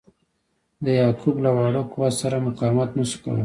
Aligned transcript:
د 0.85 0.87
یعقوب 1.01 1.35
له 1.45 1.49
واړه 1.55 1.81
قوت 1.93 2.13
سره 2.21 2.43
مقاومت 2.47 2.89
نه 2.97 3.03
سو 3.09 3.17
کولای. 3.23 3.39